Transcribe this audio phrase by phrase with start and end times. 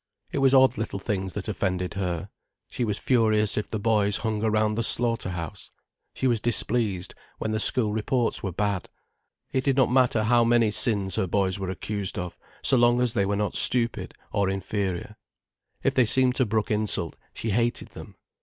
[0.31, 2.31] It was odd little things that offended her.
[2.71, 5.69] She was furious if the boys hung around the slaughter house,
[6.15, 8.89] she was displeased when the school reports were bad.
[9.51, 13.13] It did not matter how many sins her boys were accused of, so long as
[13.13, 15.17] they were not stupid, or inferior.
[15.83, 18.15] If they seemed to brook insult, she hated them.